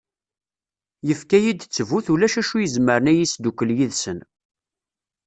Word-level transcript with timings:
Yefka-yi-d 1.07 1.61
ttbut 1.63 2.05
ulac 2.13 2.33
acu 2.41 2.55
izemren 2.59 3.09
ad 3.11 3.15
iyi-isdukel 3.15 3.69
yid-sen. 3.77 4.19